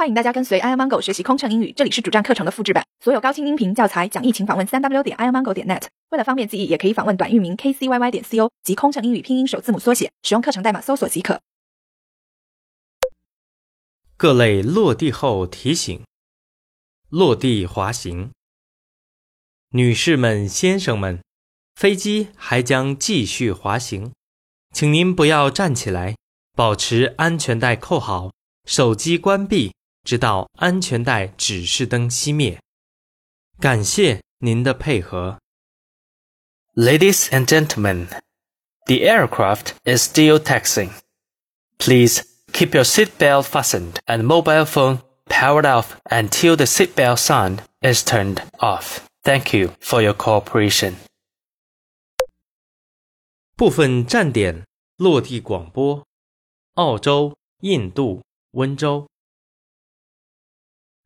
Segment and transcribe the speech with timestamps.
[0.00, 5.82] 欢迎大家跟随 i amango 学习空乘英语，这里是主站课程的复制版，所有高清音频教材讲义，请访问三 w 点 i amango 点 net。
[6.08, 11.42] 为了方便记忆，也可以访问短域名 kcyy 点 co 及空乘英语拼音首字母缩写，使用课程代码搜索即可。
[14.16, 16.02] 各类落地后提醒：
[17.10, 18.30] 落地滑行。
[19.72, 21.20] 女士们、先生们，
[21.74, 24.12] 飞机还将继续滑行，
[24.74, 26.16] 请您不要站起来，
[26.56, 28.32] 保持安全带扣好，
[28.64, 29.74] 手机关闭。
[30.09, 32.59] 直到安全带指示灯熄灭。
[33.59, 35.39] 感谢您的配合。
[36.75, 38.07] Ladies and gentlemen,
[38.85, 40.91] the aircraft is still taxiing.
[41.77, 48.03] Please keep your seatbelt fastened and mobile phone powered off until the seatbelt sign is
[48.03, 48.99] turned off.
[49.23, 50.95] Thank you for your cooperation.
[53.55, 54.65] 部分站点
[54.97, 56.05] 落地广播：
[56.73, 58.21] 澳洲、印度、
[58.51, 59.07] 温州。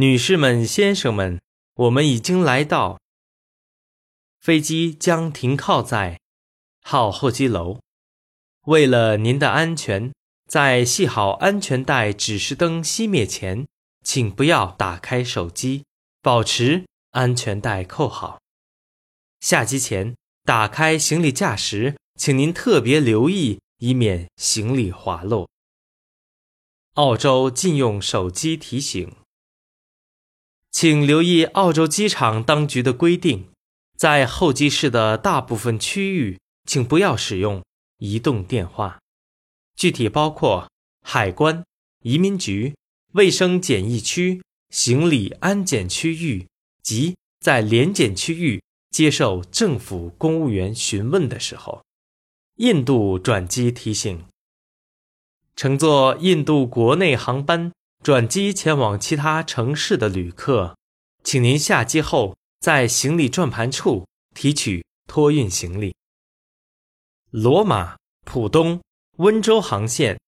[0.00, 1.40] 女士们、先生们，
[1.74, 3.00] 我们已经来到。
[4.38, 6.20] 飞机将停靠在
[6.82, 7.80] 号候机楼。
[8.66, 10.12] 为了您的安全，
[10.46, 13.66] 在系好安全带指示灯熄灭前，
[14.04, 15.84] 请不要打开手机，
[16.22, 18.40] 保持安全带扣好。
[19.40, 25.48] 下机前打开行李架时，请您特别留意，以免行李滑落。
[26.94, 29.12] 澳洲禁用手机提醒。
[30.70, 33.48] 请留意澳洲机场当局的规定，
[33.96, 37.64] 在候机室的大部分区域，请不要使用
[37.98, 38.98] 移动电话。
[39.74, 40.70] 具体包括
[41.02, 41.64] 海关、
[42.02, 42.74] 移民局、
[43.12, 46.46] 卫生检疫区、行李安检区域
[46.82, 51.82] 及在联检区域接受政府公务员询问的时候。
[52.56, 54.24] 印度转机提醒：
[55.56, 57.72] 乘坐印度国内航班。
[58.02, 60.76] 转机前往其他城市的旅客，
[61.22, 65.94] 请您下机后在行李转盘处提取托运行李。
[67.30, 68.80] 罗马、浦东、
[69.16, 70.18] 温州航线，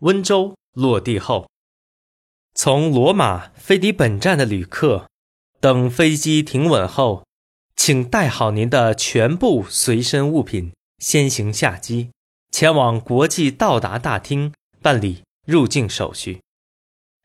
[0.00, 1.48] 温州落地后，
[2.54, 5.08] 从罗马飞抵本站的旅客，
[5.60, 7.24] 等飞机停稳后，
[7.76, 12.10] 请带好您的全部随身物品，先行下机，
[12.50, 14.52] 前往国际到达大厅
[14.82, 16.40] 办理入境手续。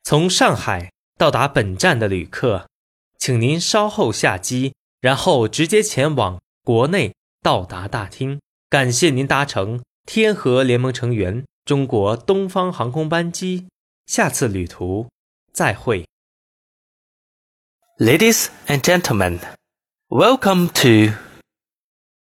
[0.07, 2.69] 从上海到达本站的旅客，
[3.17, 8.39] 请您稍后下机，然后直接前往国内到达大厅。
[8.69, 13.67] 感谢您搭乘天河联盟成员中国东方航空班机，
[14.05, 15.09] 下次旅途
[15.51, 16.07] 再会。
[17.97, 19.39] Ladies and gentlemen,
[20.09, 21.17] welcome to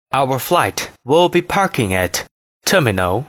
[0.10, 0.88] our flight.
[1.04, 2.26] Will be parking at
[2.66, 3.26] terminal.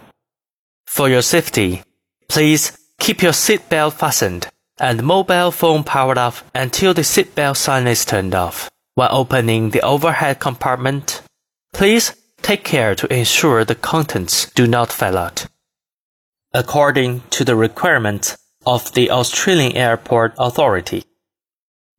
[0.87, 1.83] For your safety,
[2.29, 2.71] please.
[2.99, 4.49] Keep your seatbelt fastened
[4.81, 8.71] and mobile phone powered off until the seatbelt sign is turned off.
[8.95, 11.23] When opening the overhead compartment,
[11.73, 15.47] please take care to ensure the contents do not fall out.
[16.53, 21.05] According to the requirements of the Australian Airport Authority,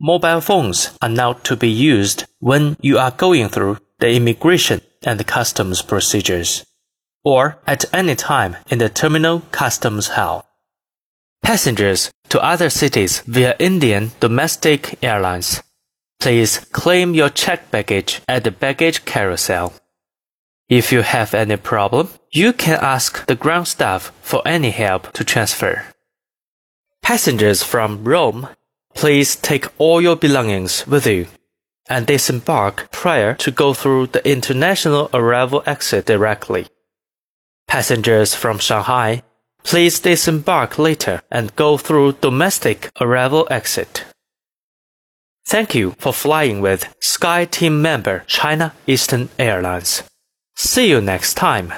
[0.02, 5.26] mobile phones are not to be used when you are going through the immigration and
[5.26, 6.66] customs procedures,
[7.24, 10.49] or at any time in the terminal customs hall.
[11.50, 15.64] Passengers to other cities via Indian domestic airlines.
[16.20, 19.74] Please claim your checked baggage at the baggage carousel.
[20.70, 25.24] If you have any problem, you can ask the ground staff for any help to
[25.24, 25.86] transfer.
[27.02, 28.50] Passengers from Rome,
[28.94, 31.26] please take all your belongings with you
[31.90, 36.68] and disembark prior to go through the international arrival exit directly.
[37.68, 39.24] Passengers from Shanghai,
[39.64, 44.06] Please disembark later and go through domestic arrival exit.
[45.46, 50.04] Thank you for flying with Sky Team member China Eastern Airlines.
[50.56, 51.74] See you next time.